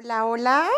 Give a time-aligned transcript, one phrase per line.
[0.00, 0.68] Hola, hola.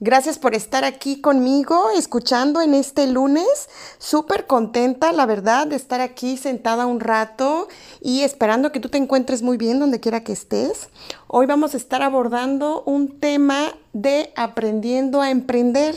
[0.00, 3.68] Gracias por estar aquí conmigo, escuchando en este lunes.
[3.98, 7.68] Súper contenta, la verdad, de estar aquí sentada un rato
[8.00, 10.88] y esperando que tú te encuentres muy bien donde quiera que estés.
[11.26, 15.94] Hoy vamos a estar abordando un tema de aprendiendo a emprender.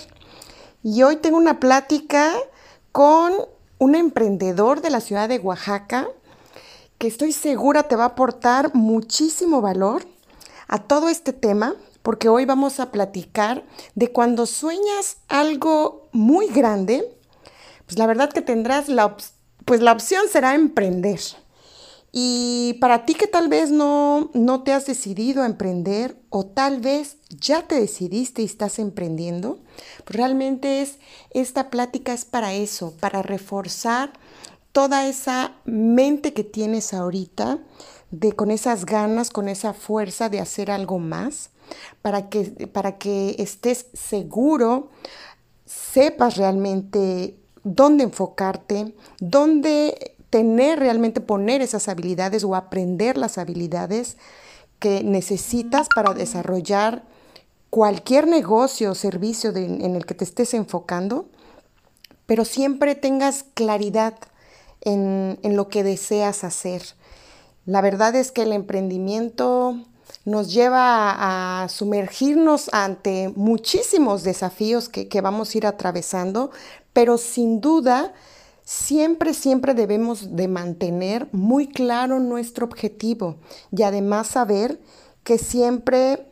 [0.84, 2.34] Y hoy tengo una plática
[2.92, 3.32] con
[3.78, 6.10] un emprendedor de la ciudad de Oaxaca
[6.98, 10.05] que estoy segura te va a aportar muchísimo valor
[10.68, 11.76] a todo este tema
[12.06, 13.66] porque hoy vamos a platicar
[13.96, 17.04] de cuando sueñas algo muy grande,
[17.88, 19.18] pues la verdad que tendrás la,
[19.66, 21.20] pues la opción será emprender.
[22.12, 26.79] Y para ti que tal vez no, no te has decidido a emprender o tal
[26.79, 29.57] vez ya te decidiste y estás emprendiendo,
[30.04, 31.00] pues realmente es,
[31.32, 34.14] esta plática es para eso, para reforzar
[34.72, 37.58] toda esa mente que tienes ahorita,
[38.12, 41.50] de con esas ganas, con esa fuerza de hacer algo más,
[42.02, 44.89] para que, para que estés seguro,
[45.66, 54.17] sepas realmente dónde enfocarte, dónde tener realmente poner esas habilidades o aprender las habilidades
[54.80, 57.03] que necesitas para desarrollar
[57.70, 61.30] cualquier negocio o servicio en el que te estés enfocando,
[62.25, 64.16] pero siempre tengas claridad
[64.81, 66.84] en, en lo que deseas hacer.
[67.66, 69.78] La verdad es que el emprendimiento
[70.26, 76.52] nos lleva a, sumergirnos ante muchísimos desafíos que, vamos a ir atravesando,
[76.94, 78.14] pero sin duda
[78.64, 83.38] siempre, siempre debemos de mantener muy claro nuestro objetivo
[83.72, 84.80] y además saber
[85.23, 86.28] que siempre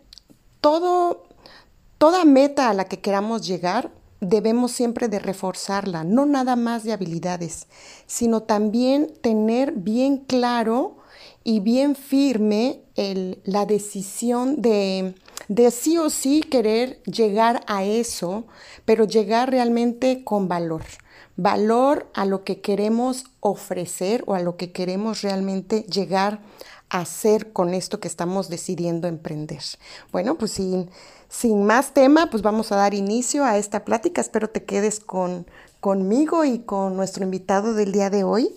[0.60, 6.94] toda meta a la que queramos llegar, debemos siempre de reforzarla, no nada más de
[6.94, 7.68] habilidades,
[8.08, 10.98] sino también tener bien claro
[11.44, 15.16] y bien firme la decisión de,
[15.48, 18.46] de sí o sí querer llegar a eso,
[18.86, 20.84] pero llegar realmente con valor.
[21.36, 26.42] Valor a lo que queremos ofrecer o a lo que queremos realmente llegar
[26.90, 29.64] a hacer con esto que estamos decidiendo emprender.
[30.12, 30.92] Bueno, pues sin,
[31.30, 34.22] sin más tema, pues vamos a dar inicio a esta plática.
[34.22, 35.48] Espero te quedes con,
[35.80, 38.56] conmigo y con nuestro invitado del día de hoy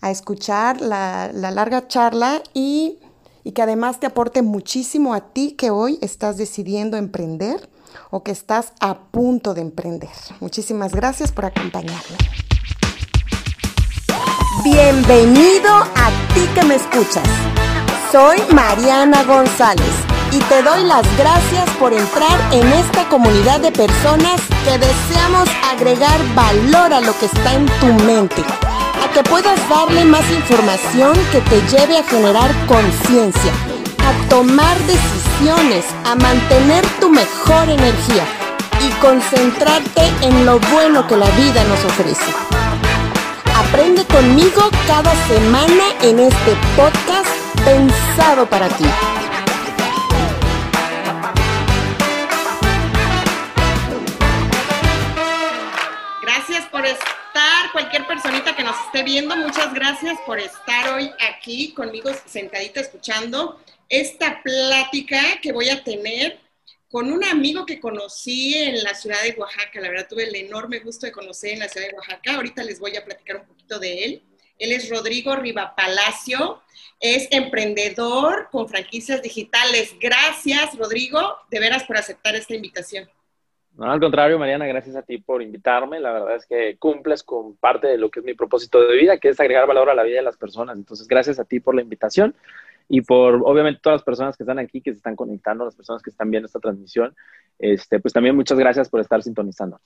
[0.00, 2.98] a escuchar la, larga charla y,
[3.46, 7.70] y que además te aporte muchísimo a ti que hoy estás decidiendo emprender
[8.10, 10.10] o que estás a punto de emprender.
[10.40, 12.16] Muchísimas gracias por acompañarme.
[14.64, 17.22] Bienvenido a ti que me escuchas.
[18.10, 19.94] Soy Mariana González
[20.32, 26.18] y te doy las gracias por entrar en esta comunidad de personas que deseamos agregar
[26.34, 28.42] valor a lo que está en tu mente
[29.16, 33.50] que puedas darle más información que te lleve a generar conciencia,
[34.04, 38.24] a tomar decisiones, a mantener tu mejor energía
[38.78, 42.30] y concentrarte en lo bueno que la vida nos ofrece.
[43.54, 47.30] Aprende conmigo cada semana en este podcast
[47.64, 48.84] pensado para ti.
[59.88, 66.40] Gracias por estar hoy aquí conmigo sentadita escuchando esta plática que voy a tener
[66.90, 69.80] con un amigo que conocí en la ciudad de Oaxaca.
[69.80, 72.34] La verdad tuve el enorme gusto de conocer en la ciudad de Oaxaca.
[72.34, 74.22] Ahorita les voy a platicar un poquito de él.
[74.58, 76.60] Él es Rodrigo Riva Palacio,
[76.98, 79.94] es emprendedor con franquicias digitales.
[80.00, 83.08] Gracias, Rodrigo, de veras por aceptar esta invitación.
[83.76, 86.00] No, al contrario, Mariana, gracias a ti por invitarme.
[86.00, 89.18] La verdad es que cumples con parte de lo que es mi propósito de vida,
[89.18, 90.76] que es agregar valor a la vida de las personas.
[90.76, 92.34] Entonces, gracias a ti por la invitación
[92.88, 96.02] y por, obviamente, todas las personas que están aquí, que se están conectando, las personas
[96.02, 97.14] que están viendo esta transmisión.
[97.58, 99.78] Este, pues también muchas gracias por estar sintonizando.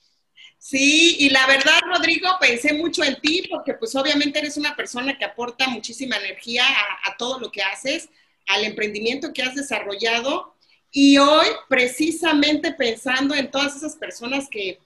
[0.57, 5.17] Sí, y la verdad, Rodrigo, pensé mucho en ti porque pues obviamente eres una persona
[5.17, 8.09] que aporta muchísima energía a, a todo lo que haces,
[8.47, 10.53] al emprendimiento que has desarrollado
[10.91, 14.79] y hoy, precisamente pensando en todas esas personas que,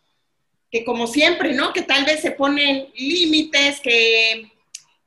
[0.86, 1.74] como siempre, ¿no?
[1.74, 4.52] Que tal vez se ponen límites, que,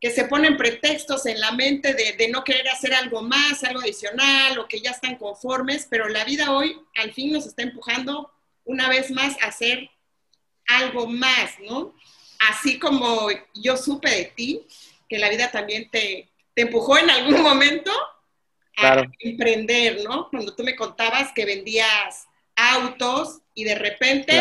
[0.00, 4.59] se ponen pretextos en la mente de, de, no querer hacer algo más, algo adicional,
[4.59, 8.33] o que ya están conformes, pero la vida hoy al fin nos está empujando
[8.65, 9.89] una vez más a hacer
[10.67, 11.95] algo más, ¿no?
[12.50, 14.67] Así como yo supe de ti,
[15.09, 17.93] que la vida también te, te empujó en algún momento
[18.79, 20.29] a emprender, ¿no?
[20.31, 22.27] Cuando tú me contabas que vendías
[22.57, 24.33] autos y de repente,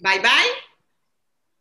[0.00, 0.52] bye bye,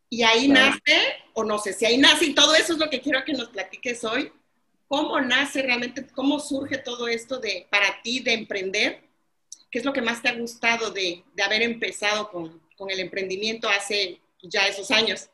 [0.10, 0.98] y ahí nace,
[1.34, 3.50] o no sé si ahí nace, y todo eso es lo que quiero que nos
[3.50, 4.32] platiques hoy,
[4.88, 9.12] cómo nace realmente, cómo surge todo esto de para ti de emprender
[9.72, 14.20] ¿qué es lo que más te ha gustado de, haber empezado con, el emprendimiento hace
[14.44, 15.30] ya esos años?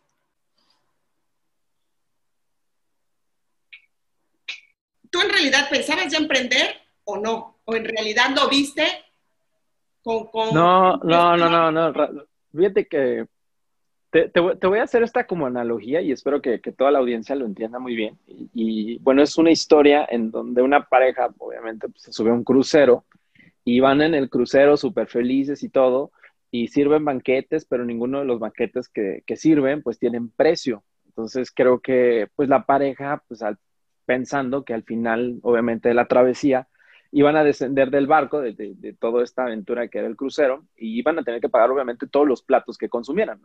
[5.17, 7.57] ¿Tú en realidad pensabas ya emprender o no?
[7.65, 8.83] ¿O en realidad lo viste
[10.03, 10.53] con...
[10.53, 11.93] No, no, no, no, no.
[12.55, 13.25] Fíjate que
[14.11, 17.79] te, voy a hacer esta como analogía y espero que, toda la audiencia lo entienda
[17.79, 18.19] muy bien.
[18.53, 22.43] Y, bueno, es una historia en donde una pareja, obviamente, pues, se sube a un
[22.43, 23.03] crucero
[23.63, 26.11] y van en el crucero súper felices y todo,
[26.51, 30.83] y sirven banquetes, pero ninguno de los banquetes que, sirven, pues tienen precio.
[31.07, 33.41] Entonces creo que pues la pareja, pues
[34.07, 36.67] pensando que al final, obviamente, de la travesía,
[37.11, 40.97] iban a descender del barco, de, de, toda esta aventura que era el crucero, y
[40.97, 43.39] iban a tener que pagar obviamente todos los platos que consumieran.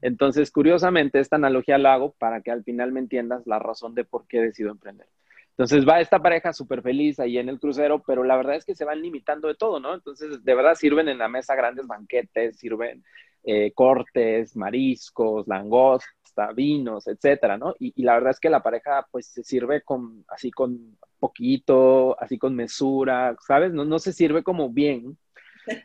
[0.00, 4.04] Entonces, curiosamente, esta analogía la hago para que al final me entiendas la razón de
[4.04, 5.06] por qué decido emprender.
[5.50, 8.76] Entonces va esta pareja súper feliz ahí en el crucero, pero la verdad es que
[8.76, 9.92] se van limitando de todo, ¿no?
[9.92, 13.02] Entonces, de verdad sirven en la mesa grandes banquetes, sirven
[13.42, 15.48] eh, cortes, mariscos,
[16.54, 17.74] vinos, etcétera, ¿no?
[17.78, 22.16] Y, y, la verdad es que la pareja, pues, se sirve con, así con poquito,
[22.20, 23.72] así con mesura, ¿sabes?
[23.72, 25.18] No, no se sirve como bien.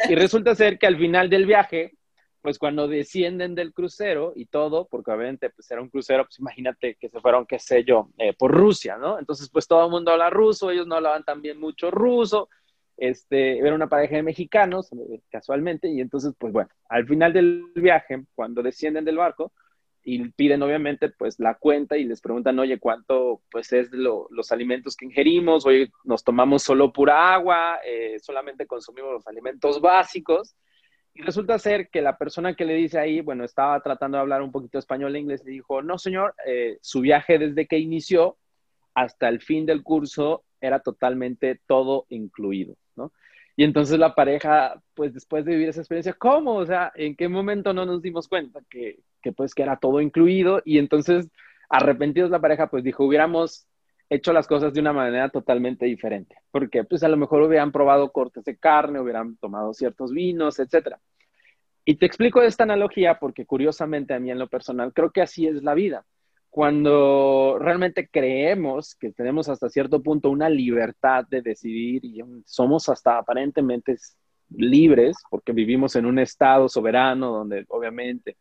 [0.10, 1.94] Y resulta ser que al final del viaje,
[2.42, 6.96] pues cuando descienden del crucero y todo, porque obviamente pues era un crucero, pues imagínate
[6.96, 9.18] que se fueron, qué sé yo, eh, por Rusia, ¿no?
[9.20, 12.50] Entonces pues todo el mundo habla ruso, ellos no hablaban también mucho ruso,
[12.98, 17.64] este, era una pareja de mexicanos, eh, casualmente, y entonces pues bueno, al final del
[17.76, 19.54] viaje, cuando descienden del barco,
[20.04, 24.96] y piden obviamente pues la cuenta y les preguntan, oye, ¿cuánto pues es los alimentos
[24.96, 25.66] que ingerimos?
[25.66, 30.56] Oye, nos tomamos solo pura agua, eh, solamente consumimos los alimentos básicos.
[31.14, 34.42] Y resulta ser que la persona que le dice ahí, bueno, estaba tratando de hablar
[34.42, 38.38] un poquito español e inglés, le dijo, no, señor, eh, su viaje desde que inició
[38.96, 43.12] hasta el fin del curso era totalmente todo incluido, ¿no?
[43.56, 46.56] Y entonces la pareja, pues después de vivir esa experiencia, ¿cómo?
[46.56, 50.02] O sea, ¿en qué momento no nos dimos cuenta que, que pues que era todo
[50.02, 50.62] incluido?
[50.66, 51.28] Y entonces,
[51.70, 53.68] arrepentidos la pareja, pues dijo, hubiéramos
[54.10, 58.12] hecho las cosas de una manera totalmente diferente, porque pues a lo mejor hubieran probado
[58.12, 61.00] cortes de carne, hubieran tomado ciertos vinos, etcétera.
[61.86, 65.48] Y te explico esta analogía porque curiosamente a mí en lo personal creo que así
[65.48, 66.06] es la vida.
[66.50, 73.18] Cuando realmente creemos que tenemos hasta cierto punto una libertad de decidir y somos hasta
[73.18, 73.98] aparentemente
[74.50, 78.38] libres porque vivimos en un estado soberano donde obviamente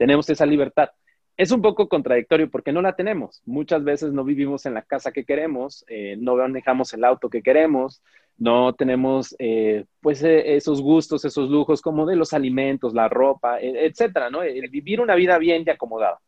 [0.00, 0.88] tenemos esa libertad,
[1.36, 3.42] es un poco contradictorio porque no la tenemos.
[3.44, 7.42] Muchas veces no vivimos en la casa que queremos, eh, no manejamos el auto que
[7.42, 8.02] queremos,
[8.38, 13.60] no tenemos eh, pues eh, esos gustos, esos lujos como de los alimentos, la ropa,
[13.60, 14.42] e, etcétera, ¿no?
[14.42, 16.18] El vivir una vida bien y acomodada.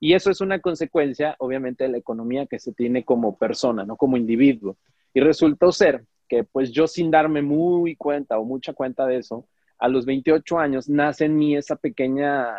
[0.00, 3.96] Y eso es una consecuencia, obviamente, de la economía que se tiene como persona, no
[3.96, 4.78] como individuo.
[5.12, 9.46] Y resultó ser que, pues yo sin darme muy cuenta o mucha cuenta de eso,
[9.78, 12.54] a los 28 años nace en mí esa pequeña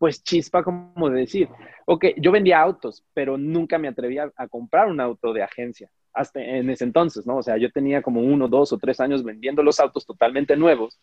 [0.00, 1.46] pues chispa como de decir,
[1.84, 6.40] ok, yo vendía autos, pero nunca me atrevía a, comprar un auto de agencia, hasta
[6.40, 7.36] en ese entonces, ¿no?
[7.36, 10.98] O sea, yo tenía como uno, dos o tres años vendiendo los autos totalmente nuevos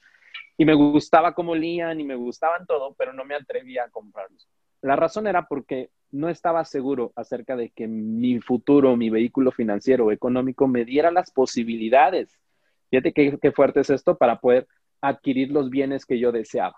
[0.58, 4.50] y me gustaba cómo olían y me gustaban todo, pero no me atrevía a comprarlos.
[4.82, 10.08] La razón era porque no estaba seguro acerca de que mi futuro, mi vehículo financiero
[10.08, 12.36] o económico me diera las posibilidades.
[12.90, 14.68] Fíjate qué, qué fuerte es esto para poder
[15.02, 16.78] adquirir los bienes que yo deseaba.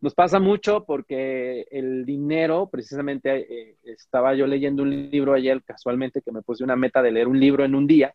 [0.00, 6.22] Nos pasa mucho porque el dinero, precisamente eh, estaba yo leyendo un libro ayer casualmente
[6.22, 8.14] que me puse una meta de leer un libro en un día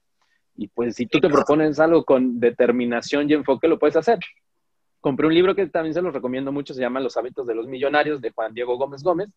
[0.57, 4.19] y pues si tú te propones algo con determinación y enfoque lo puedes hacer.
[4.99, 7.67] Compré un libro que también se los recomiendo mucho, se llama Los hábitos de los
[7.67, 9.29] millonarios de Juan Diego Gómez Gómez.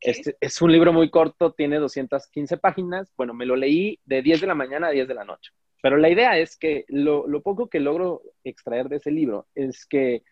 [0.00, 3.12] Este, es un libro muy corto, tiene 215 páginas.
[3.16, 5.52] Bueno, me lo leí de 10 de la mañana a 10 de la noche.
[5.80, 9.86] Pero la idea es que lo, lo poco que logro extraer de ese libro es
[9.86, 10.22] que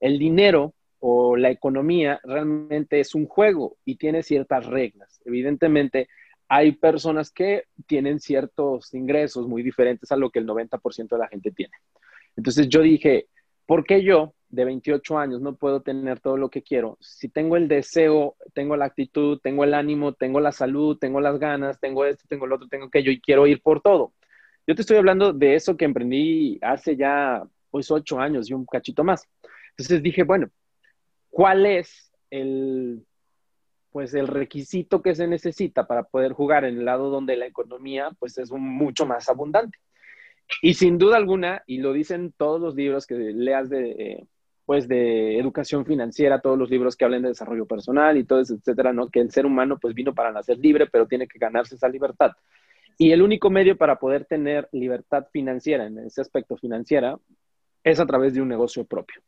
[0.00, 5.20] el dinero o la economía realmente es un juego y tiene ciertas reglas.
[5.24, 6.08] Evidentemente,
[6.48, 11.28] hay personas que tienen ciertos ingresos muy diferentes a lo que el 90% de la
[11.28, 11.74] gente tiene.
[12.36, 13.26] Entonces yo dije,
[13.66, 16.96] ¿por qué yo de 28 años no puedo tener todo lo que quiero?
[17.00, 21.38] Si tengo el deseo, tengo la actitud, tengo el ánimo, tengo la salud, tengo las
[21.38, 24.14] ganas, tengo esto, tengo lo otro, tengo aquello y quiero ir por todo.
[24.66, 28.64] Yo te estoy hablando de eso que emprendí hace ya pues ocho años y un
[28.64, 29.28] cachito más.
[29.70, 30.48] Entonces dije, bueno,
[31.38, 33.06] cuál es el,
[33.92, 38.10] pues el requisito que se necesita para poder jugar en el lado donde la economía
[38.18, 39.78] pues es mucho más abundante.
[40.62, 44.26] Y sin duda alguna, y lo dicen todos los libros que leas de,
[44.64, 48.54] pues de educación financiera, todos los libros que hablen de desarrollo personal y todo eso,
[48.54, 49.08] etcétera, ¿no?
[49.08, 52.32] Que el ser humano pues vino para nacer libre, pero tiene que ganarse esa libertad.
[52.98, 57.16] Y el único medio para poder tener libertad financiera en ese aspecto financiera
[57.84, 59.22] es a través de un negocio propio.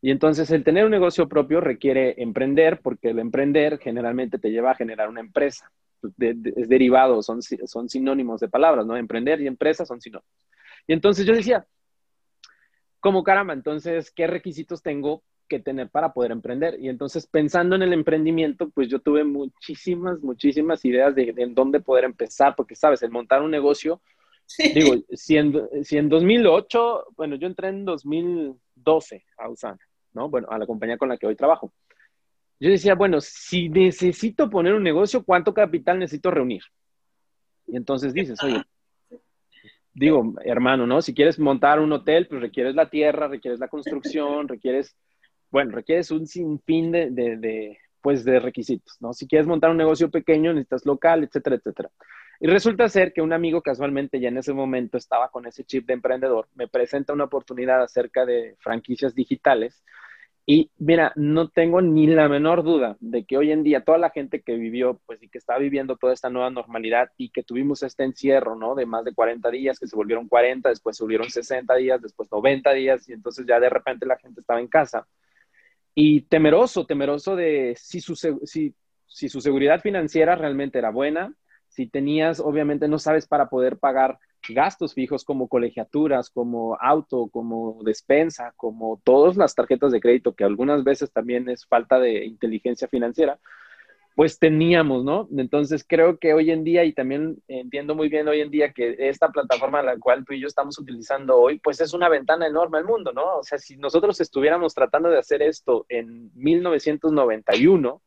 [0.00, 4.70] Y entonces el tener un negocio propio requiere emprender, porque el emprender generalmente te lleva
[4.70, 5.70] a generar una empresa.
[6.18, 8.96] es derivado, son, son sinónimos de palabras, ¿no?
[8.96, 10.30] Emprender y empresa son sinónimos.
[10.86, 11.66] Y entonces yo decía,
[13.00, 16.78] como caramba, entonces, ¿qué requisitos tengo que tener para poder emprender?
[16.80, 21.80] Y entonces, pensando en el emprendimiento, pues yo tuve muchísimas, muchísimas ideas de, en dónde
[21.80, 24.00] poder empezar, porque, sabes, el montar un negocio,
[24.74, 30.28] digo, si en, si en 2008, bueno, yo entré en 2012 a Usana, ¿no?
[30.28, 31.72] Bueno, a la compañía con la que hoy trabajo.
[32.60, 36.62] Yo decía, bueno, si necesito poner un negocio, ¿cuánto capital necesito reunir?
[37.66, 38.62] Y entonces dices, oye,
[39.92, 41.02] digo, hermano, ¿no?
[41.02, 44.96] Si quieres montar un hotel, pues requieres la tierra, requieres la construcción, requieres,
[45.50, 49.12] bueno, requieres un sinfín de, de, pues, de requisitos, ¿no?
[49.12, 51.90] Si quieres montar un negocio pequeño, necesitas local, etcétera, etcétera.
[52.40, 55.86] Y resulta ser que un amigo casualmente ya en ese momento estaba con ese chip
[55.86, 59.82] de emprendedor, me presenta una oportunidad acerca de franquicias digitales
[60.50, 64.08] y mira, no tengo ni la menor duda de que hoy en día toda la
[64.08, 67.82] gente que vivió, pues y que está viviendo toda esta nueva normalidad y que tuvimos
[67.82, 68.74] este encierro, ¿no?
[68.74, 72.32] De más de 40 días, que se volvieron 40, después se volvieron 60 días, después
[72.32, 75.06] 90 días y entonces ya de repente la gente estaba en casa.
[75.94, 78.74] Y temeroso, temeroso de si su, si,
[79.06, 81.34] si su seguridad financiera realmente era buena,
[81.78, 84.18] si tenías, obviamente no sabes para poder pagar
[84.48, 90.42] gastos fijos como colegiaturas, como auto, como despensa, como todas las tarjetas de crédito, que
[90.42, 93.38] algunas veces también es falta de inteligencia financiera,
[94.16, 95.28] pues teníamos, ¿no?
[95.36, 98.96] Entonces creo que hoy en día, y también entiendo muy bien hoy en día que
[98.98, 102.78] esta plataforma la cual tú y yo estamos utilizando hoy, pues es una ventana enorme
[102.78, 103.36] al mundo, ¿no?
[103.36, 108.02] O sea, si nosotros estuviéramos tratando de hacer esto en 1991,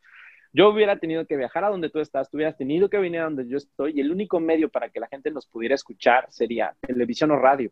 [0.53, 3.25] yo hubiera tenido que viajar a donde tú estás, tú hubieras tenido que venir a
[3.25, 6.75] donde yo estoy y el único medio para que la gente nos pudiera escuchar sería
[6.81, 7.71] televisión o radio.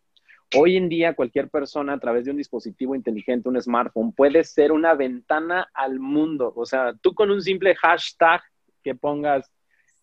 [0.55, 4.71] Hoy en día cualquier persona a través de un dispositivo inteligente, un smartphone, puede ser
[4.71, 6.53] una ventana al mundo.
[6.55, 8.41] O sea, tú con un simple hashtag
[8.83, 9.51] que pongas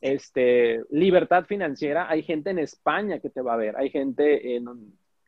[0.00, 4.66] este, libertad financiera, hay gente en España que te va a ver, hay gente en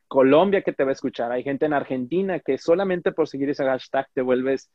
[0.07, 3.65] Colombia que te va a escuchar, hay gente en Argentina que solamente por seguir ese
[3.65, 4.69] hashtag te vuelves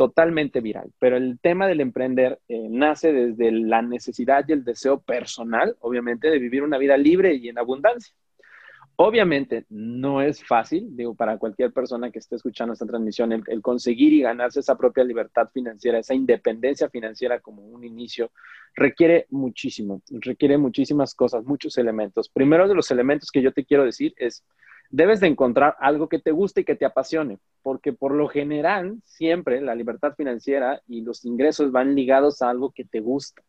[0.00, 0.90] totalmente viral.
[0.98, 6.30] Pero el tema del emprender eh, nace desde la necesidad y el deseo personal, obviamente,
[6.30, 8.14] de vivir una vida libre y en abundancia.
[8.96, 14.14] Obviamente no es fácil, digo, para cualquier persona que esté escuchando esta transmisión, el, conseguir
[14.14, 18.30] y ganarse esa propia libertad financiera, esa independencia financiera como un inicio,
[18.74, 22.30] requiere muchísimo, requiere muchísimas cosas, muchos elementos.
[22.30, 24.46] Primero de los elementos que yo te quiero decir es,
[24.90, 28.98] debes de encontrar algo que te guste y que te apasione, porque por lo general
[29.04, 33.42] siempre la libertad financiera y los ingresos van ligados a algo que te gusta.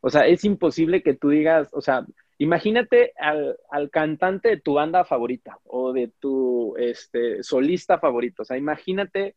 [0.00, 2.06] O sea, es imposible que tú digas, o sea,
[2.38, 8.42] imagínate al, cantante de tu banda favorita o de tu este, solista favorito.
[8.42, 9.34] O sea, imagínate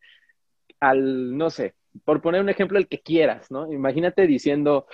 [0.80, 3.72] al, no sé, por poner un ejemplo, el que quieras, ¿no?
[3.72, 4.88] Imagínate diciendo,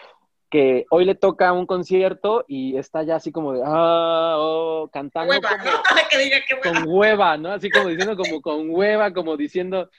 [0.49, 5.33] que hoy le toca un concierto y está ya así como de, ah, oh, cantando
[6.63, 7.51] con hueva, ¿no?
[7.51, 9.89] Así como diciendo como con hueva, como diciendo,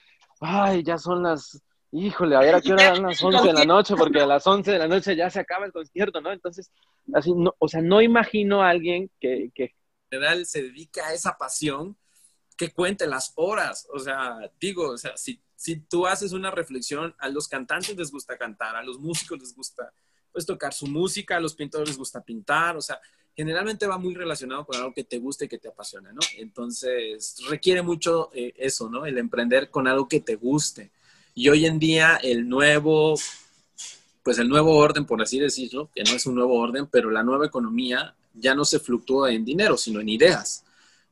[0.40, 1.62] ay, ya son las,
[1.92, 4.46] híjole, a ver a qué hora dan las 11 de la noche, porque a las
[4.46, 6.32] 11 de la noche ya se acaba el concierto, ¿no?
[6.32, 6.70] Entonces,
[7.12, 9.74] así, no, o sea, no imagino a alguien que, que...
[10.10, 11.98] En se dedica a esa pasión
[12.56, 17.14] que cuente las horas, o sea, digo, o sea, si, si tú haces una reflexión,
[17.18, 19.92] a los cantantes les gusta cantar, a los músicos les gusta
[20.32, 23.00] pues tocar su música, a los pintores les gusta pintar, o sea,
[23.38, 26.20] generalmente va muy relacionado con algo que te guste y que te apasiona, ¿no?
[26.38, 29.06] Entonces, requiere mucho eh, eso, ¿no?
[29.06, 30.90] El emprender con algo que te guste.
[31.34, 33.14] Y hoy en día el nuevo,
[34.24, 37.22] pues el nuevo orden, por así decirlo, que no es un nuevo orden, pero la
[37.22, 40.64] nueva economía ya no se fluctúa en dinero, sino en ideas.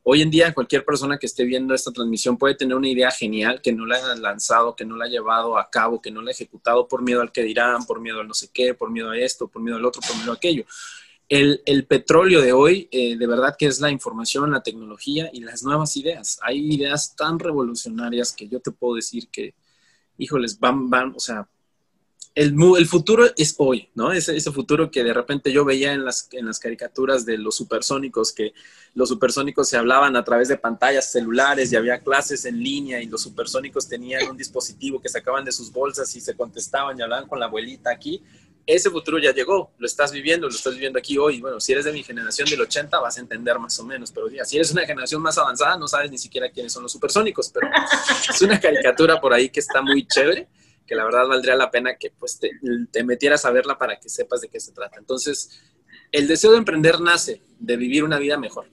[0.09, 3.59] Hoy en día cualquier persona que esté viendo esta transmisión puede tener una idea genial
[3.61, 6.29] que no la ha lanzado, que no la ha llevado a cabo, que no la
[6.29, 9.09] ha ejecutado por miedo al que dirán, por miedo al no sé qué, por miedo
[9.09, 10.63] a esto, por miedo al otro, por miedo a aquello.
[11.27, 15.63] El, petróleo de hoy, eh, de verdad que es la información, la tecnología y las
[15.63, 16.39] nuevas ideas.
[16.41, 19.55] Hay ideas tan revolucionarias que yo te puedo decir que,
[20.17, 21.49] híjoles, van, van, o sea,
[22.37, 24.11] el, futuro es hoy, ¿no?
[24.11, 27.55] Ese, ese futuro que de repente yo veía en las, en las caricaturas de los
[27.55, 28.53] supersónicos, que
[28.93, 33.07] los supersónicos se hablaban a través de pantallas celulares y había clases en línea y
[33.07, 37.27] los supersónicos tenían un dispositivo que sacaban de sus bolsas y se contestaban y hablaban
[37.27, 38.21] con la abuelita aquí.
[38.67, 41.41] Ese futuro ya llegó, lo estás viviendo, lo estás viviendo aquí hoy.
[41.41, 44.29] Bueno, si eres de mi generación del 80 vas a entender más o menos, pero
[44.29, 47.49] ya, si eres una generación más avanzada no sabes ni siquiera quiénes son los supersónicos,
[47.49, 47.67] pero
[48.29, 50.47] es una caricatura por ahí que está muy chévere
[50.87, 54.41] que la verdad valdría la pena que pues te, metieras a verla para que sepas
[54.41, 54.97] de qué se trata.
[54.97, 55.61] Entonces,
[56.11, 58.69] el deseo de emprender nace de vivir una vida mejor,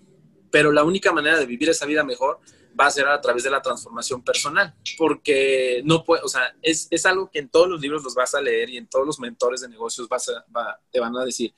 [0.50, 2.40] pero la única manera de vivir esa vida mejor
[2.78, 6.88] va a ser a través de la transformación personal, porque no puede, o sea, es,
[6.90, 9.20] es algo que en todos los libros los vas a leer y en todos los
[9.20, 10.44] mentores de negocios vas a,
[10.90, 11.54] te van a decir.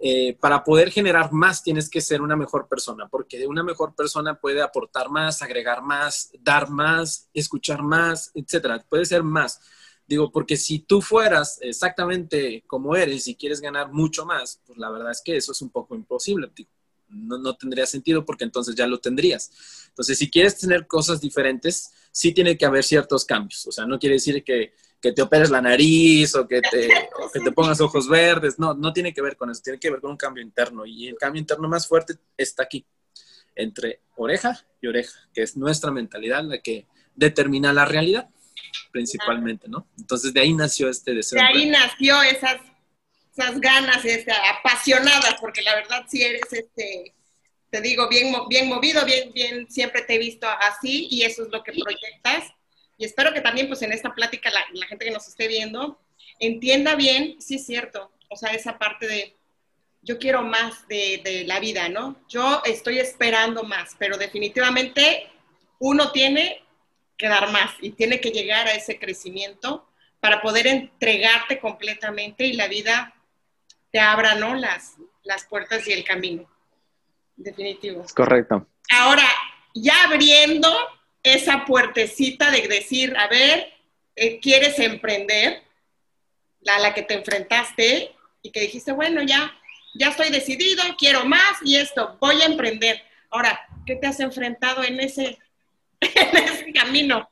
[0.00, 4.38] Eh, para poder generar más tienes que ser una mejor persona, porque una mejor persona
[4.38, 8.84] puede aportar más, agregar más, dar más, escuchar más, etcétera.
[8.88, 9.60] Puede ser más.
[10.06, 14.90] Digo, porque si tú fueras exactamente como eres y quieres ganar mucho más, pues la
[14.90, 16.50] verdad es que eso es un poco imposible.
[17.08, 19.50] No, no tendría sentido porque entonces ya lo tendrías.
[19.88, 23.66] Entonces, si quieres tener cosas diferentes, sí tiene que haber ciertos cambios.
[23.66, 26.88] O sea, no quiere decir que, que te operes la nariz o que te,
[27.32, 28.58] que te pongas ojos verdes.
[28.58, 29.62] No, no tiene que ver con eso.
[29.62, 30.84] Tiene que ver con un cambio interno.
[30.84, 32.84] Y el cambio interno más fuerte está aquí,
[33.54, 38.28] entre oreja y oreja, que es nuestra mentalidad la que determina la realidad
[38.90, 39.86] principalmente, ¿no?
[39.98, 41.38] Entonces de ahí nació este deseo.
[41.38, 42.60] De ahí nació esas,
[43.36, 47.14] esas ganas este, apasionadas, porque la verdad sí eres este
[47.74, 51.48] te digo, bien, bien movido, bien, bien, siempre te he visto así y eso es
[51.50, 52.54] lo que proyectas.
[52.96, 55.98] Y espero que también, pues en esta plática, la, gente que nos esté viendo
[56.38, 59.34] entienda bien, sí es cierto, o sea, esa parte de
[60.02, 62.14] yo quiero más de, de la vida, ¿no?
[62.28, 65.28] Yo estoy esperando más, pero definitivamente
[65.80, 66.62] uno tiene
[67.16, 69.88] que dar más y tiene que llegar a ese crecimiento
[70.20, 73.14] para poder entregarte completamente y la vida
[73.90, 74.54] te abra, ¿no?
[74.54, 76.48] Las, las puertas y el camino
[77.36, 78.04] definitivo.
[78.04, 78.66] Es correcto.
[78.90, 79.26] Ahora,
[79.74, 80.72] ya abriendo
[81.22, 83.72] esa puertecita de decir, a ver,
[84.16, 85.62] eh, ¿quieres emprender?
[86.60, 89.54] La, la que te enfrentaste y que dijiste, bueno, ya,
[89.94, 93.02] ya estoy decidido, quiero más y esto, voy a emprender.
[93.30, 95.38] Ahora, ¿qué te has enfrentado en ese,
[96.14, 97.28] en ese camino?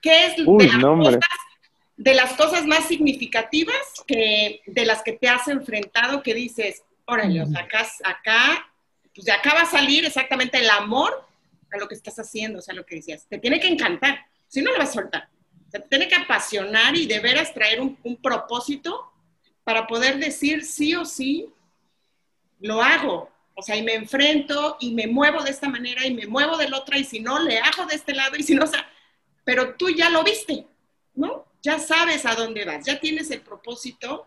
[0.00, 1.20] ¿Qué es de, las cosas,
[1.96, 7.42] de, las cosas, más significativas que, de las que te has enfrentado que dices, órale,
[7.42, 8.70] o sea, acá, acá
[9.14, 11.26] pues de acá va a salir exactamente el amor
[11.72, 13.26] a lo que estás haciendo, o sea, lo que decías.
[13.28, 15.28] Te tiene que encantar, si no lo vas a soltar.
[15.70, 19.12] te tiene que apasionar y de veras traer un, propósito
[19.62, 21.52] para poder decir sí o sí,
[22.60, 23.30] lo hago.
[23.54, 26.74] O sea, y me enfrento y me muevo de esta manera y me muevo del
[26.74, 28.86] otro y si no, le hago de este lado y si no, o sea,
[29.44, 30.66] pero tú ya lo viste,
[31.14, 31.46] ¿no?
[31.62, 34.26] Ya sabes a dónde vas, ya tienes el propósito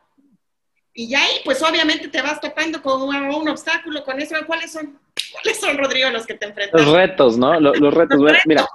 [1.00, 4.36] y ya ahí, pues obviamente te vas topando con un, obstáculo, con eso.
[4.48, 4.98] ¿Cuáles son,
[5.32, 6.82] ¿Cuáles son, Rodrigo, los que te enfrentas?
[6.82, 7.60] Los retos, ¿no?
[7.60, 8.20] Los, retos.
[8.48, 8.66] Mira,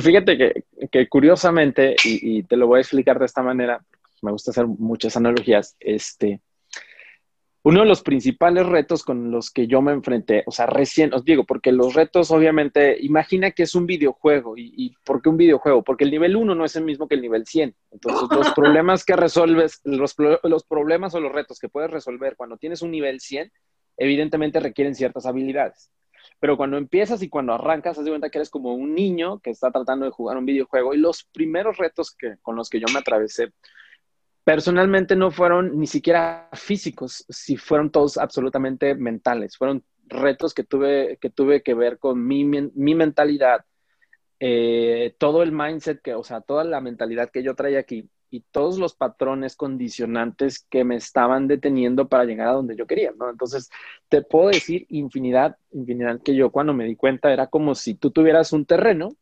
[0.00, 3.84] fíjate que, que curiosamente, y, y, te lo voy a explicar de esta manera,
[4.22, 6.40] me gusta hacer muchas analogías, este,
[7.66, 11.24] uno de los principales retos con los que yo me enfrenté, o sea, recién, os
[11.24, 14.52] digo, porque los retos obviamente, imagina que es un videojuego.
[14.58, 15.82] ¿Y, por qué un videojuego?
[15.82, 17.74] Porque el nivel 1 no es el mismo que el nivel 100.
[17.90, 22.58] Entonces, los problemas que resuelves, los, los problemas o los retos que puedes resolver cuando
[22.58, 23.50] tienes un nivel 100,
[23.96, 25.90] evidentemente requieren ciertas habilidades.
[26.40, 29.48] Pero cuando empiezas y cuando arrancas, haz de cuenta que eres como un niño que
[29.48, 30.92] está tratando de jugar un videojuego.
[30.92, 33.52] Y los primeros retos que, con los que yo me atravesé
[34.44, 39.56] personalmente no fueron ni siquiera físicos, si fueron todos absolutamente mentales.
[39.56, 43.64] Fueron retos que tuve que, tuve que ver con mi, mi mentalidad,
[44.38, 48.40] eh, todo el mindset, que, o sea, toda la mentalidad que yo traía aquí y
[48.50, 53.12] todos los patrones condicionantes que me estaban deteniendo para llegar a donde yo quería.
[53.30, 53.70] Entonces,
[54.08, 58.10] te puedo decir infinidad, infinidad que yo cuando me di cuenta era como si tú
[58.10, 59.16] tuvieras un terreno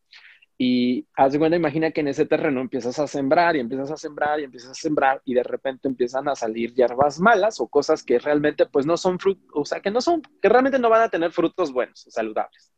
[0.58, 4.38] y haz de imagina que en ese terreno empiezas a sembrar y empiezas a sembrar
[4.38, 8.18] y empiezas a sembrar y de repente empiezan a salir hierbas malas o cosas que
[8.18, 11.08] realmente pues no son frutos, o sea, que no son, que realmente no van a
[11.08, 12.72] tener frutos buenos saludables.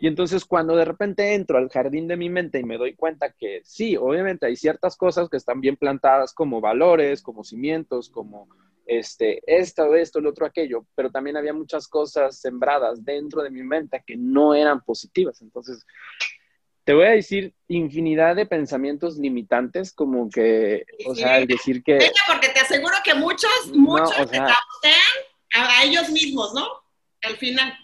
[0.00, 3.32] Y entonces cuando de repente entro al jardín de mi mente y me doy cuenta
[3.32, 8.48] que sí, obviamente hay ciertas cosas que están bien plantadas como valores, como cimientos, como
[8.86, 13.62] este, esto, esto, lo otro, aquello, pero también había muchas cosas sembradas dentro de mi
[13.64, 15.42] mente que no eran positivas.
[15.42, 15.84] Entonces
[16.88, 21.98] te voy a decir infinidad de pensamientos limitantes, como que, o sea, el decir que...
[21.98, 24.56] Venga, porque te aseguro que muchos, muchos se sea,
[25.52, 26.66] a, ellos mismos, ¿no?
[27.20, 27.74] Al final.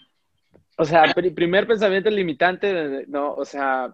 [0.77, 3.93] O sea, primer pensamiento limitante, no, o sea,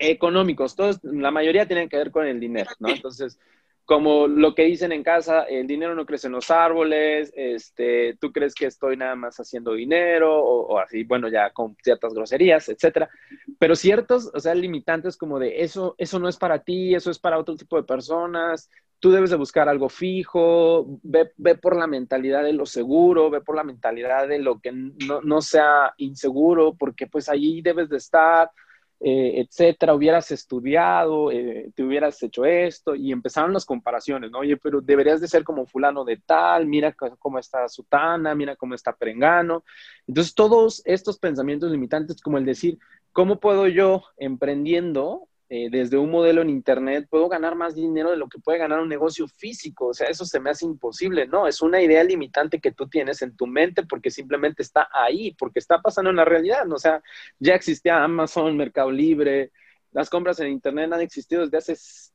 [0.00, 2.88] económicos, todos, la mayoría tienen que ver con el dinero, ¿no?
[2.88, 3.38] Entonces,
[3.84, 8.32] como lo que dicen en casa, el dinero no crece en los árboles, este, tú
[8.32, 13.10] crees que estoy nada más haciendo dinero o, así, bueno, ya con ciertas groserías, etcétera.
[13.58, 17.18] Pero ciertos, o sea, limitantes como de eso, eso no es para ti, eso es
[17.18, 18.70] para otro tipo de personas,
[19.00, 23.42] tú debes de buscar algo fijo, ve, ve por la mentalidad de lo seguro, ve
[23.42, 27.98] por la mentalidad de lo que no, no sea inseguro, porque pues allí debes de
[27.98, 28.50] estar
[29.00, 34.38] eh, etcétera, hubieras estudiado, eh, te hubieras hecho esto, y empezaron las comparaciones, ¿no?
[34.38, 38.74] Oye, pero deberías de ser como fulano de tal, mira cómo está Sutana, mira cómo
[38.74, 39.64] está Perengano.
[40.06, 42.78] Entonces, todos estos pensamientos limitantes, como el decir,
[43.12, 48.16] ¿cómo puedo yo, emprendiendo eh, desde un modelo en Internet, puedo ganar más dinero de
[48.16, 49.86] lo que puede ganar un negocio físico?
[49.86, 51.28] O sea, eso se me hace imposible.
[51.28, 55.30] No, es una idea limitante que tú tienes en tu mente porque simplemente está ahí,
[55.38, 56.68] porque está pasando en la realidad.
[56.72, 57.00] O sea,
[57.38, 59.52] ya existía Amazon, Mercado Libre,
[59.92, 61.74] las compras en Internet han existido desde hace,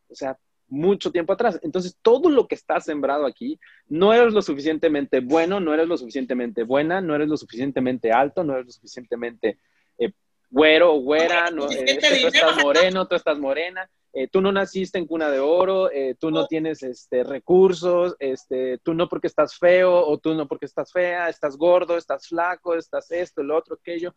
[0.09, 1.61] o sea, mucho tiempo atrás.
[1.63, 5.95] Entonces, todo lo que está sembrado aquí, no eres lo suficientemente bueno, no eres lo
[5.95, 9.59] suficientemente buena, no eres lo suficientemente alto, no eres lo suficientemente
[10.49, 13.89] güero o güera, no, eh, tú estás moreno, tú estás morena.
[14.11, 15.87] Eh, tú no naciste en cuna de oro,
[16.19, 20.65] tú no tienes este, recursos, este, tú no porque estás feo o tú no porque
[20.65, 24.15] estás fea, estás gordo, estás flaco, estás esto, el otro, aquello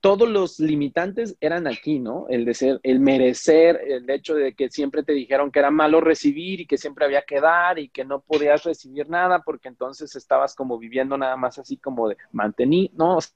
[0.00, 2.26] todos los limitantes eran aquí, ¿no?
[2.28, 6.00] El de ser, el merecer, el hecho de que siempre te dijeron que era malo
[6.00, 10.14] recibir y que siempre había que dar y que no podías recibir nada porque entonces
[10.14, 13.16] estabas como viviendo nada más así como de mantení, ¿no?
[13.16, 13.32] O sea,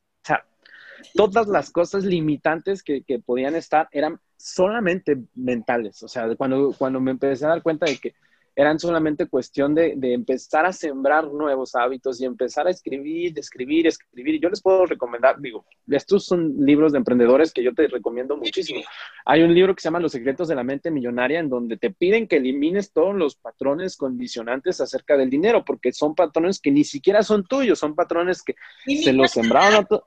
[1.15, 6.03] todas las cosas limitantes que, que podían estar eran solamente mentales.
[6.03, 8.15] O sea, cuando, cuando me empecé a dar cuenta de que
[8.55, 14.35] eran solamente cuestión de, empezar a sembrar nuevos hábitos y empezar a escribir, escribir, escribir.
[14.35, 18.37] Y yo les puedo recomendar, digo, estos son libros de emprendedores que yo te recomiendo
[18.37, 18.83] muchísimo.
[19.25, 21.91] Hay un libro que se llama Los secretos de la mente millonaria, en donde te
[21.91, 26.85] piden que elimines todos los patrones condicionantes acerca del dinero, porque son patrones que ni
[26.85, 30.03] siquiera son tuyos, son patrones que se los sembraron a todos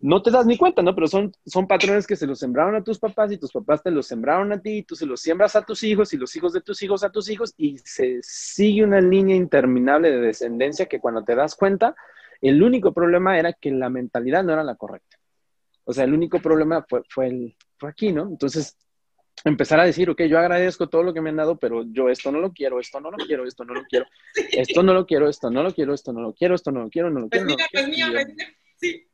[0.00, 0.94] no te das ni cuenta, ¿no?
[0.94, 3.90] Pero son, son patrones que se los sembraron a tus papás y tus papás te
[3.90, 6.52] los sembraron a ti y tú se los siembras a tus hijos y los hijos
[6.52, 11.00] de tus hijos a tus hijos y se sigue una línea interminable de descendencia que
[11.00, 11.94] cuando te das cuenta,
[12.40, 15.18] el único problema era que la mentalidad no era la correcta.
[15.84, 18.22] O sea, el único problema fue, fue, el, fue aquí, ¿no?
[18.22, 18.76] Entonces,
[19.44, 22.32] empezar a decir, ok, yo agradezco todo lo que me han dado, pero yo esto
[22.32, 24.06] no lo quiero, esto no lo quiero, esto no lo quiero,
[24.50, 26.90] esto no lo quiero, esto no lo quiero, esto no lo quiero, esto no lo
[26.90, 27.46] quiero, no lo quiero.
[27.46, 28.52] No lo quiero, no lo quiero.
[28.76, 29.08] sí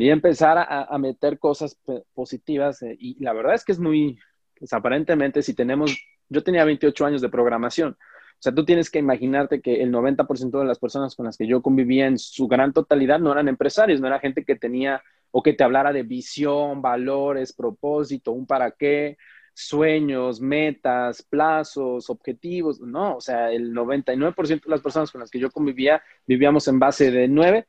[0.00, 1.78] y empezar a, meter cosas
[2.14, 2.82] positivas.
[2.82, 4.18] Eh, y la verdad es que es muy,
[4.58, 5.96] pues, aparentemente, si tenemos,
[6.28, 7.92] yo tenía 28 años de programación.
[7.92, 11.46] O sea, tú tienes que imaginarte que el 90% de las personas con las que
[11.46, 15.02] yo convivía en su gran totalidad no eran empresarios, no era gente que tenía
[15.32, 19.18] o que te hablara de visión, valores, propósito, un para qué,
[19.52, 22.80] sueños, metas, plazos, objetivos.
[22.80, 26.78] No, o sea, el 99% de las personas con las que yo convivía vivíamos en
[26.78, 27.66] base de 9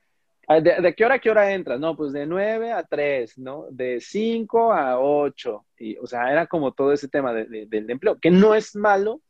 [0.52, 1.80] Ah, ¿De, qué hora a qué hora entras?
[1.80, 3.68] No, pues de 9 a 3, ¿no?
[3.70, 5.66] De 5 a 8.
[5.78, 9.22] Y, o sea, era como todo ese tema del empleo, que no es malo,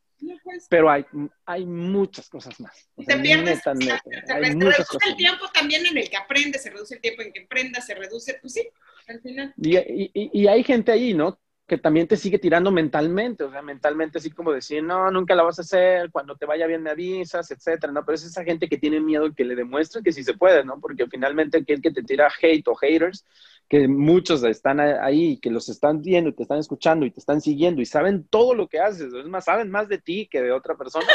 [0.70, 1.06] pero hay,
[1.46, 2.90] hay muchas cosas más.
[2.96, 7.02] O te pierdes, se, reduce el tiempo también en el que aprendes, se reduce el
[7.02, 8.70] tiempo en que emprendas, se reduce, pues sí,
[9.10, 9.54] al final.
[9.58, 11.38] Y, y, y hay gente ahí, ¿no?
[11.70, 15.44] Que también te sigue tirando mentalmente, o sea, mentalmente así como decir, no, nunca la
[15.44, 18.04] vas a hacer, cuando te vaya bien me avisas, etcétera, ¿no?
[18.04, 20.66] Pero es esa gente que tiene miedo y que le demuestre que sí se puede,
[20.66, 20.82] ¿no?
[20.82, 23.24] Porque finalmente aquel que te tira hate o haters,
[23.70, 27.82] que muchos están ahí, que los están viendo, te están escuchando y te están siguiendo
[27.82, 30.76] y saben todo lo que haces, es más, saben más de ti que de otra
[30.76, 31.06] persona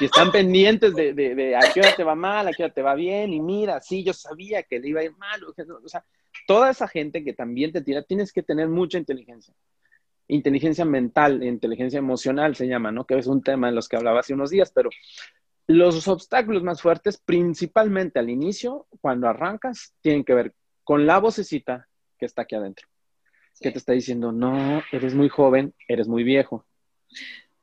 [0.00, 2.74] y están pendientes de, de, de a qué hora te va mal, a qué hora
[2.74, 5.88] te va bien y mira, sí, yo sabía que le iba a ir mal, o
[5.88, 6.04] sea,
[6.48, 9.54] toda esa gente que también te tira, tienes que tener mucha inteligencia
[10.30, 13.04] inteligencia mental, inteligencia emocional se llama, ¿no?
[13.04, 14.90] Que es un tema en los que hablaba hace unos días, pero
[15.66, 21.86] los obstáculos más fuertes, principalmente al inicio, cuando arrancas, tienen que ver con la vocecita
[22.18, 22.88] que está aquí adentro,
[23.60, 26.66] que te está diciendo, no, eres muy joven, eres muy viejo.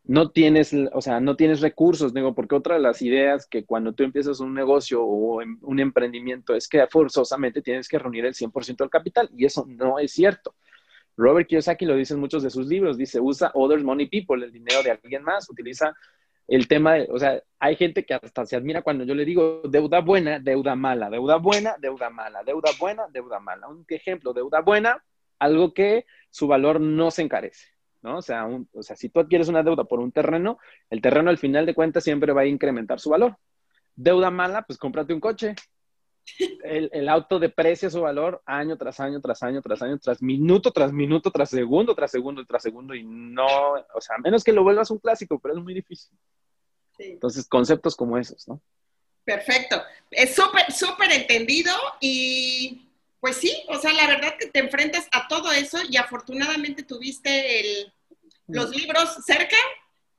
[0.06, 3.92] No tienes, o sea, no tienes recursos, digo, porque otra de las ideas que cuando
[3.92, 8.78] tú empiezas un negocio o un emprendimiento es que forzosamente tienes que reunir el 100%
[8.78, 10.56] del capital y eso no es cierto.
[11.18, 14.52] Robert Kiyosaki lo dice en muchos de sus libros, dice, usa others money people, el
[14.52, 15.94] dinero de alguien más, utiliza
[16.48, 19.62] el tema de, o sea, hay gente que hasta se admira cuando yo le digo
[19.66, 23.68] deuda buena, deuda mala, deuda buena, deuda mala, deuda buena, deuda mala.
[23.68, 25.04] Un ejemplo, deuda buena,
[25.40, 27.68] algo que su valor no se encarece,
[28.02, 28.20] ¿no?
[28.20, 30.58] O sea, o sea, si tú adquieres una deuda por un terreno,
[30.90, 33.36] el terreno al final de cuentas siempre va a incrementar su valor.
[33.96, 35.56] Deuda mala, pues cómprate un coche,
[36.64, 40.72] el, el, auto deprecia su valor año tras año, tras año, tras año, tras minuto,
[40.72, 44.64] tras minuto, tras segundo, tras segundo, tras segundo, y no, o sea, menos que lo
[44.64, 46.18] vuelvas un clásico, pero es muy difícil.
[47.00, 48.62] Entonces, conceptos como esos, ¿no?
[49.24, 49.82] Perfecto.
[50.10, 52.88] Es súper, súper entendido y
[53.20, 57.60] pues sí, o sea, la verdad que te enfrentas a todo eso y afortunadamente tuviste
[57.60, 57.94] el,
[58.48, 59.58] los libros cerca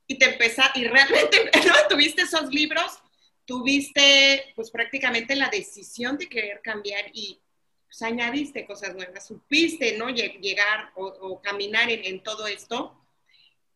[0.07, 1.75] y te empezaste, y realmente ¿no?
[1.88, 2.99] tuviste esos libros
[3.48, 7.40] tuviste pues prácticamente la decisión de querer cambiar y
[7.87, 10.11] pues, añadiste cosas nuevas, supiste, ¿no?
[10.11, 12.94] Llegar o, caminar en, en, todo esto.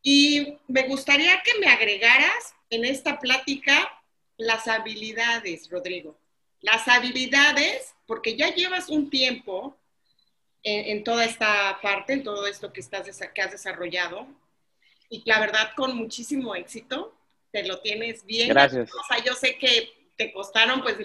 [0.03, 3.91] Y me gustaría que me agregaras en esta plática
[4.37, 6.19] las habilidades, Rodrigo.
[6.61, 9.75] Las habilidades, porque ya llevas un tiempo
[10.63, 14.27] en, toda esta parte, en todo esto que, estás, que has desarrollado.
[15.09, 17.17] Y la verdad, con muchísimo éxito,
[17.53, 18.49] te lo tienes bien.
[18.49, 18.91] Gracias.
[18.93, 20.97] O sea, yo sé que te costaron pues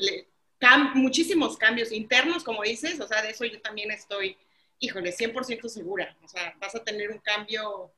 [0.96, 4.38] muchísimos cambios internos, como dices, o sea, de eso yo también estoy,
[4.80, 6.18] híjole, 100% segura.
[6.24, 7.92] O sea, vas a tener un cambio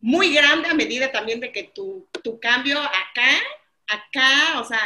[0.00, 3.40] muy grande a medida también de que tu, tu cambio acá,
[3.88, 4.80] acá, o sea,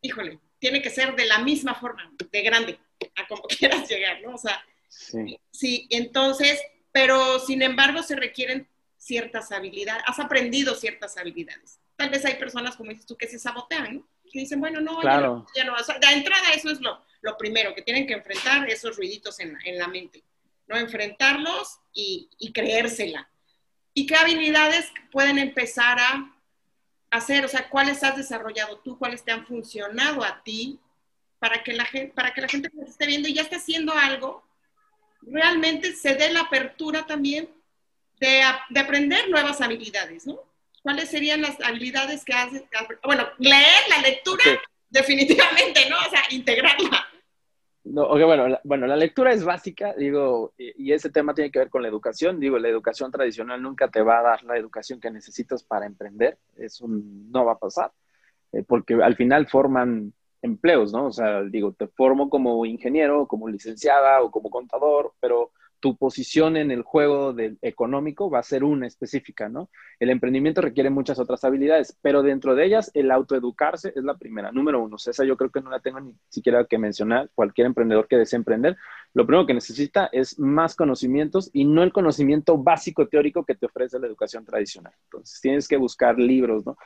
[0.00, 2.78] híjole, tiene que ser de la misma forma, de grande,
[3.16, 4.34] a como quieras llegar, ¿no?
[4.34, 5.38] O sea, sí.
[5.50, 6.60] sí, entonces,
[6.92, 11.78] pero sin embargo se requieren ciertas habilidades, has aprendido ciertas habilidades.
[11.96, 14.08] Tal vez hay personas, como dices tú, que se sabotean, ¿no?
[14.34, 15.46] que dicen, bueno, no, claro.
[15.54, 19.38] ya no, de entrada eso es lo, lo, primero, que tienen que enfrentar esos ruiditos
[19.38, 20.24] en, en la mente,
[20.66, 20.76] ¿no?
[20.76, 23.30] Enfrentarlos y, y creérsela.
[23.94, 26.36] ¿Y qué habilidades pueden empezar a
[27.12, 27.44] hacer?
[27.44, 28.98] O sea, ¿cuáles has desarrollado tú?
[28.98, 30.80] ¿Cuáles te han funcionado a ti?
[31.38, 33.92] Para que la gente, para que la gente que esté viendo y ya esté haciendo
[33.92, 34.44] algo,
[35.22, 37.48] realmente se dé la apertura también
[38.18, 40.40] de, de aprender nuevas habilidades, ¿no?
[40.84, 42.62] ¿Cuáles serían las habilidades que haces?
[43.02, 44.44] Bueno, leer la lectura,
[44.90, 45.96] definitivamente, ¿no?
[45.96, 47.06] O sea, integrarla.
[47.84, 51.70] No, bueno, la, bueno, la lectura es básica, digo, y, ese tema tiene que ver
[51.70, 52.38] con la educación.
[52.38, 56.36] Digo, la educación tradicional nunca te va a dar la educación que necesitas para emprender.
[56.54, 57.90] Eso no va a pasar,
[58.52, 61.06] eh, porque al final forman empleos, ¿no?
[61.06, 65.50] O sea, digo, te formo como ingeniero, como licenciada o como contador, pero
[65.84, 69.68] tu posición en el juego del económico va a ser una específica, ¿no?
[70.00, 74.50] El emprendimiento requiere muchas otras habilidades, pero dentro de ellas el autoeducarse es la primera,
[74.50, 74.96] número uno.
[74.96, 77.28] esa yo creo que no la tengo ni siquiera que mencionar.
[77.34, 78.78] Cualquier emprendedor que desee emprender,
[79.12, 83.66] lo primero que necesita es más conocimientos y no el conocimiento básico teórico que te
[83.66, 84.94] ofrece la educación tradicional.
[85.04, 86.78] Entonces tienes que buscar libros, ¿no?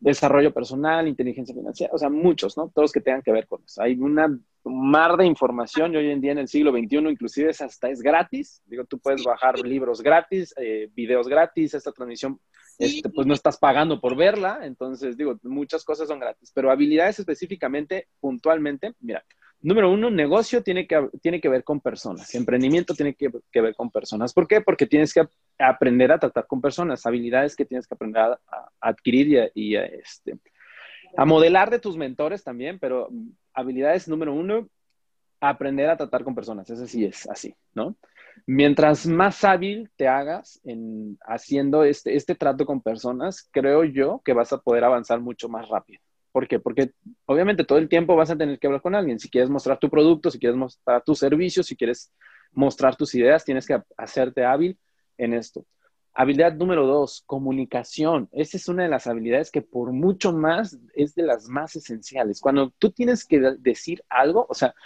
[0.00, 2.70] Desarrollo personal, inteligencia financiera, o sea, muchos, ¿no?
[2.74, 3.82] Todos que tengan que ver con eso.
[3.82, 7.60] Hay una mar de información y hoy en día en el siglo XXI inclusive es
[7.60, 8.62] hasta es gratis.
[8.66, 12.38] Digo, tú puedes bajar libros gratis, eh, videos gratis, esta transmisión,
[12.78, 17.18] este, pues no estás pagando por verla, entonces digo, muchas cosas son gratis, pero habilidades
[17.18, 19.24] específicamente, puntualmente, mira,
[19.60, 22.32] Número uno, negocio tiene que, tiene que ver con personas.
[22.34, 23.28] Emprendimiento tiene que,
[23.60, 24.32] ver con personas.
[24.32, 24.60] ¿Por qué?
[24.60, 25.26] Porque tienes que
[25.58, 28.38] aprender a tratar con personas, habilidades que tienes que aprender a,
[28.80, 30.38] adquirir y, a, este,
[31.16, 33.08] a modelar de tus mentores también, pero
[33.52, 34.68] habilidades número uno,
[35.40, 36.70] aprender a tratar con personas.
[36.70, 37.96] Eso sí es así, ¿no?
[38.46, 44.32] Mientras más hábil te hagas en haciendo este, este trato con personas, creo yo que
[44.32, 46.00] vas a poder avanzar mucho más rápido.
[46.38, 46.60] ¿Por qué?
[46.60, 46.92] Porque
[47.26, 49.18] obviamente todo el tiempo vas a tener que hablar con alguien.
[49.18, 52.12] Si quieres mostrar tu producto, si quieres mostrar tu servicio, si quieres
[52.52, 54.78] mostrar tus ideas, tienes que hacerte hábil
[55.16, 55.66] en esto.
[56.14, 58.28] Habilidad número dos, comunicación.
[58.30, 62.40] Esa es una de las habilidades que por mucho más es de las más esenciales.
[62.40, 64.76] Cuando tú tienes que decir algo, o sea,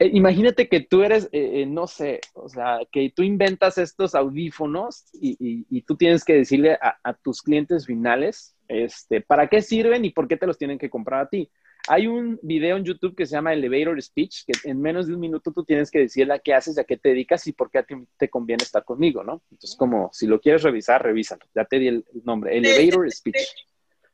[0.00, 4.14] eh, imagínate que tú eres, eh, eh, no sé, o sea, que tú inventas estos
[4.14, 10.10] audífonos y, tú tienes que decirle a, tus clientes finales, este, para qué sirven y
[10.10, 11.50] por qué te los tienen que comprar a ti.
[11.86, 15.20] Hay un video en YouTube que se llama Elevator Speech, que en menos de un
[15.20, 17.78] minuto tú tienes que decirle a qué haces, a qué te dedicas y por qué
[17.78, 19.42] a ti te conviene estar conmigo, ¿no?
[19.50, 21.44] Entonces, como si lo quieres revisar, revísalo.
[21.54, 23.36] Ya te di el, nombre, Elevator Speech.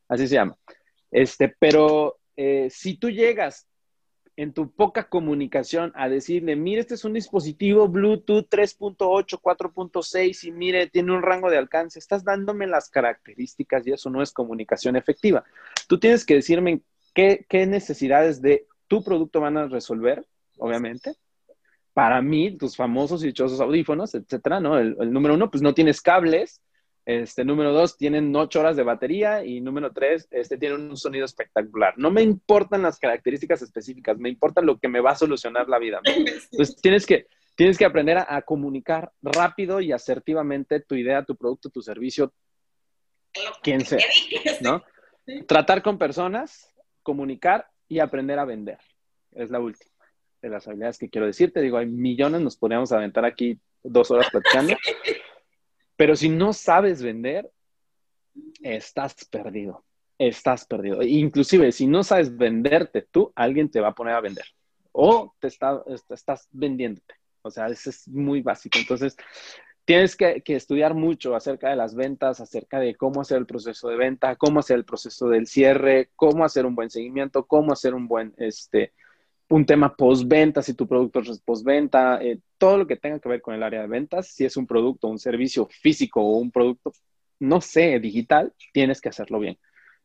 [0.08, 0.56] Así se llama.
[1.12, 2.18] Este, pero
[2.70, 3.68] si tú llegas
[4.36, 10.52] en tu poca comunicación a decirle, mire, este es un dispositivo Bluetooth 3.8, 4.6 y
[10.52, 14.96] mire, tiene un rango de alcance, estás dándome las características y eso no es comunicación
[14.96, 15.44] efectiva.
[15.88, 16.82] Tú tienes que decirme
[17.14, 20.26] qué, necesidades de tu producto van a resolver,
[20.58, 21.14] obviamente.
[21.94, 24.78] Para mí, tus famosos y dichosos audífonos, etcétera, ¿no?
[24.78, 26.60] El, el número uno, pues no tienes cables,
[27.06, 29.44] este, número dos, tienen ocho horas de batería.
[29.44, 31.94] Y número tres, este, tienen un sonido espectacular.
[31.96, 35.78] No me importan las características específicas, me importa lo que me va a solucionar la
[35.78, 36.00] vida.
[36.04, 41.70] Entonces, tienes que, tienes que aprender a, comunicar rápido y asertivamente tu idea, tu producto,
[41.70, 42.34] tu servicio,
[43.62, 44.04] quien sea,
[44.60, 44.82] ¿no?
[45.46, 48.78] Tratar con personas, comunicar y aprender a vender.
[49.32, 49.90] Es la última
[50.42, 51.60] de las habilidades que quiero decirte.
[51.60, 54.74] Digo, hay millones, nos podríamos aventar aquí dos horas platicando.
[55.96, 57.50] Pero si no sabes vender,
[58.62, 59.84] estás perdido.
[60.18, 61.02] Estás perdido.
[61.02, 64.46] Inclusive, si no sabes venderte tú, alguien te va a poner a vender.
[64.92, 67.14] O te está, estás vendiéndote.
[67.42, 68.78] O sea, eso es muy básico.
[68.78, 69.16] Entonces,
[69.84, 73.88] tienes que, que, estudiar mucho acerca de las ventas, acerca de cómo hacer el proceso
[73.88, 77.94] de venta, cómo hacer el proceso del cierre, cómo hacer un buen seguimiento, cómo hacer
[77.94, 78.92] un buen, este,
[79.48, 83.40] un tema postventa, si tu producto es postventa, eh, todo lo que tenga que ver
[83.40, 86.92] con el área de ventas, si es un producto, un servicio físico o un producto,
[87.38, 89.58] no sé, digital, tienes que hacerlo bien.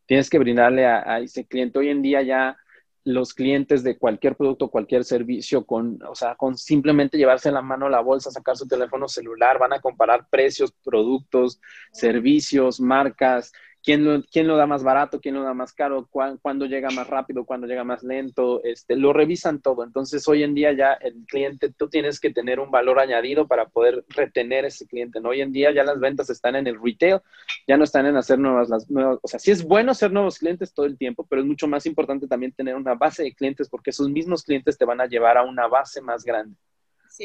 [0.06, 1.80] Tienes que brindarle a, ese cliente.
[1.80, 2.58] Hoy en día ya
[3.04, 7.88] los clientes de cualquier producto, cualquier servicio, con, o sea, con simplemente llevarse la mano
[7.88, 11.60] a la bolsa, sacar su teléfono celular, van a comparar precios, productos,
[11.91, 13.51] servicios, marcas,
[13.84, 17.08] quién lo, quién lo da más barato, quién lo da más caro, cuándo llega más
[17.08, 19.84] rápido, cuándo llega más lento, este, lo revisan todo.
[19.84, 23.65] Entonces, hoy en día ya el cliente, tú tienes que tener un valor añadido para
[23.65, 25.20] poder retener ese cliente.
[25.20, 25.30] ¿no?
[25.30, 27.20] Hoy en día ya las ventas están en el retail,
[27.67, 30.38] ya no están en hacer nuevas, las nuevas, o sea, sí es bueno hacer nuevos
[30.38, 33.70] clientes todo el tiempo, pero es mucho más importante también tener una base de clientes
[33.70, 36.56] porque esos mismos clientes te van a llevar a una base más grande,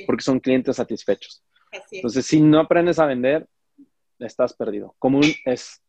[0.07, 1.43] porque son clientes satisfechos.
[1.91, 3.47] Entonces, si no aprendes a vender,
[4.19, 4.95] estás perdido.
[4.99, 5.83] Como es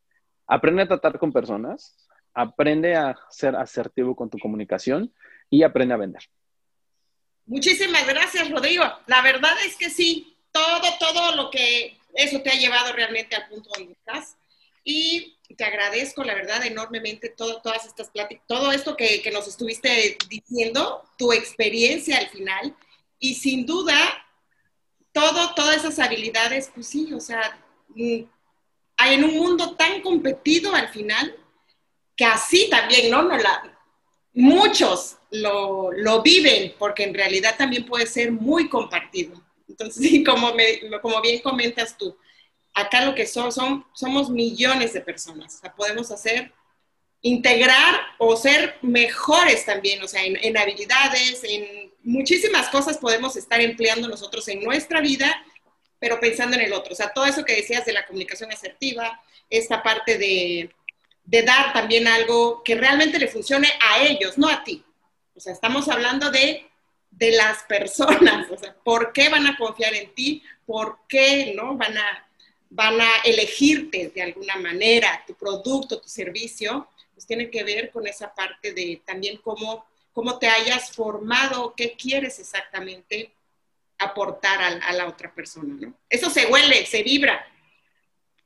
[0.48, 1.96] Aprende a tratar con personas,
[2.34, 5.14] aprende a ser asertivo con tu comunicación
[5.50, 6.24] y aprende a vender.
[7.46, 8.84] Muchísimas gracias, Rodrigo.
[9.08, 13.48] La verdad es que sí, todo, todo lo que eso te ha llevado realmente al
[13.48, 14.38] punto donde estás.
[14.84, 19.48] Y te agradezco, la verdad, enormemente todo, todas estas pláticas, todo esto que, que nos
[19.48, 22.76] estuviste diciendo, tu experiencia al final.
[23.20, 23.98] Y sin duda,
[25.12, 28.24] todo, todas esas habilidades, pues sí, o sea, mm,
[29.06, 31.36] en un mundo tan competido al final,
[32.16, 33.24] que así también, ¿no?
[33.24, 33.78] no la,
[34.34, 39.42] muchos lo, lo, viven, porque en realidad también puede ser muy compartido.
[39.68, 42.18] Entonces, como, me, como bien comentas tú,
[42.74, 46.52] acá lo que son, son, somos millones de personas, o sea, podemos hacer,
[47.22, 53.60] integrar o ser mejores también, o sea, en, en habilidades, en muchísimas cosas podemos estar
[53.60, 55.44] empleando nosotros en nuestra vida
[56.00, 56.94] pero pensando en el otro.
[56.94, 60.70] O sea, todo eso que decías de la comunicación asertiva, esta parte de,
[61.24, 64.84] de dar también algo que realmente le funcione a ellos, no a ti.
[65.36, 66.68] O sea, estamos hablando de,
[67.12, 70.44] de las personas, o sea, ¿por qué van a confiar en ti?
[70.66, 72.28] ¿Por qué no van a,
[72.70, 76.88] van a elegirte de alguna manera tu producto, tu servicio?
[77.14, 81.94] Pues tiene que ver con esa parte de también cómo, cómo te hayas formado, qué
[81.94, 83.32] quieres exactamente
[84.00, 85.94] aportar a, la otra persona, ¿no?
[86.10, 87.46] Eso se huele, se vibra.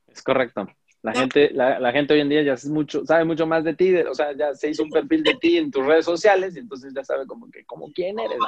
[0.08, 0.68] Es correcto.
[1.02, 3.92] La, gente, la, gente hoy en día ya es mucho, sabe mucho más de ti,
[3.96, 6.92] o sea, ya se hizo un perfil de ti en tus redes sociales y entonces
[6.94, 8.38] ya sabe como que, como quién eres.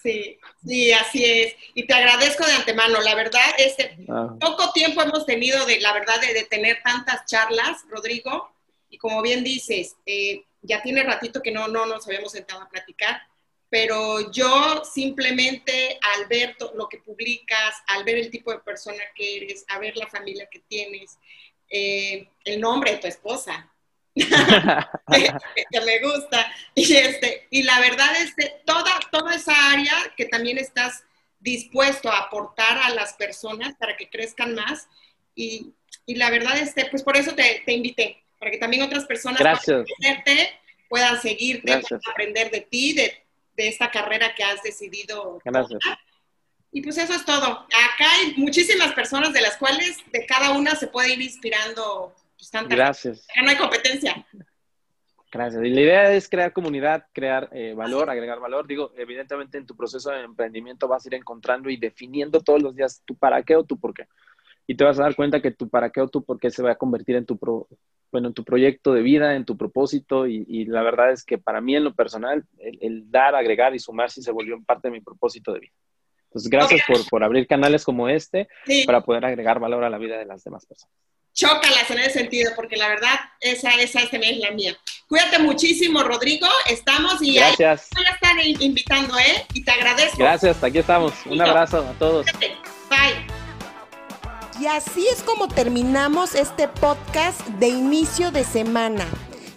[0.00, 1.56] Sí, sí, así es.
[1.74, 3.00] Y te agradezco de antemano.
[3.00, 3.98] La verdad, este,
[4.38, 8.48] poco tiempo hemos tenido de, la verdad, de, tener tantas charlas, Rodrigo.
[8.90, 12.68] Y como bien dices, eh, ya tiene ratito que no, no nos habíamos sentado a
[12.68, 13.20] platicar
[13.70, 19.36] pero yo simplemente al ver lo que publicas, al ver el tipo de persona que
[19.36, 21.18] eres, a ver la familia que tienes,
[21.70, 23.70] eh, el nombre de tu esposa,
[24.14, 30.24] que, me gusta, y, este, y la verdad es que toda, toda esa área que
[30.24, 31.04] también estás
[31.38, 34.88] dispuesto a aportar a las personas para que crezcan más,
[35.34, 35.72] y,
[36.06, 39.04] y la verdad es que, pues por eso te, te, invité, para que también otras
[39.04, 40.24] personas puedan,
[40.88, 43.27] puedan seguirte, puedan aprender de ti, de
[43.58, 45.40] de esta carrera que has decidido.
[45.44, 45.80] Gracias.
[46.70, 47.44] Y pues eso es todo.
[47.44, 52.14] Acá hay muchísimas personas de las cuales de cada una se puede ir inspirando.
[52.38, 53.26] Pues, Gracias.
[53.28, 54.26] Acá no hay competencia.
[55.32, 55.62] Gracias.
[55.64, 58.66] Y la idea es crear comunidad, crear eh, valor, agregar valor.
[58.66, 62.76] Digo, evidentemente en tu proceso de emprendimiento vas a ir encontrando y definiendo todos los
[62.76, 64.06] días tu para qué o tu por qué.
[64.68, 66.62] Y te vas a dar cuenta que tu para qué o tu por qué se
[66.62, 67.66] va a convertir en tu, pro,
[68.10, 71.60] bueno, en tu proyecto de vida, en tu propósito y, la verdad es que para
[71.60, 75.00] mí en lo personal, el, dar, agregar y sumar sí se volvió parte de mi
[75.00, 75.72] propósito de vida.
[76.24, 78.48] Entonces, gracias por, por, abrir canales como este
[78.84, 80.94] para poder agregar valor a la vida de las demás personas.
[81.32, 84.76] Chócalas en ese sentido, porque la verdad, esa, esa es la mía.
[85.06, 86.48] Cuídate muchísimo, Rodrigo.
[86.68, 87.88] Estamos y gracias.
[87.94, 89.46] voy a estar invitando, ¿eh?
[89.54, 90.18] Y te agradezco.
[90.18, 91.14] Gracias, aquí estamos.
[91.26, 92.26] Un abrazo a todos.
[94.60, 99.06] Y así es como terminamos este podcast de inicio de semana.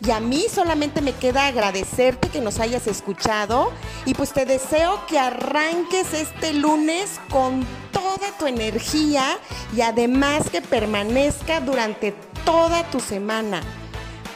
[0.05, 3.71] Y a mí solamente me queda agradecerte que nos hayas escuchado
[4.05, 9.37] y pues te deseo que arranques este lunes con toda tu energía
[9.75, 12.11] y además que permanezca durante
[12.45, 13.61] toda tu semana.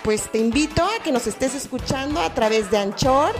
[0.03, 3.33] Pues te invito a que nos estés escuchando a través de Anchor,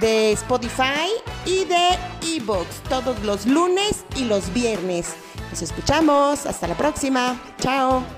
[0.00, 1.10] de Spotify
[1.44, 1.98] y de
[2.36, 5.14] eBooks todos los lunes y los viernes.
[5.56, 6.44] Nos escuchamos.
[6.44, 7.40] Hasta la próxima.
[7.58, 8.15] Chao.